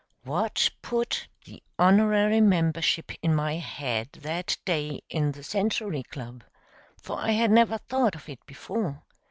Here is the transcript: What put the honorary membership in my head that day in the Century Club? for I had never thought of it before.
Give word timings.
What 0.23 0.67
put 0.81 1.27
the 1.45 1.61
honorary 1.77 2.41
membership 2.41 3.11
in 3.21 3.35
my 3.35 3.57
head 3.57 4.11
that 4.13 4.57
day 4.65 5.01
in 5.11 5.31
the 5.33 5.43
Century 5.43 6.01
Club? 6.01 6.43
for 6.99 7.19
I 7.19 7.33
had 7.33 7.51
never 7.51 7.77
thought 7.77 8.15
of 8.15 8.27
it 8.27 8.43
before. 8.47 9.03